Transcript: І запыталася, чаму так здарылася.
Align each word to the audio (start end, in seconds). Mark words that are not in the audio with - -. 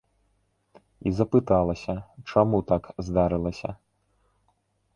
І 1.09 1.11
запыталася, 1.19 1.95
чаму 2.31 2.57
так 2.73 2.83
здарылася. 3.09 3.69